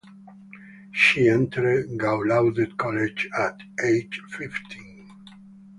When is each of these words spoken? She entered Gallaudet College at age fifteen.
She 0.91 1.29
entered 1.29 1.89
Gallaudet 1.99 2.75
College 2.75 3.29
at 3.37 3.61
age 3.85 4.19
fifteen. 4.31 5.07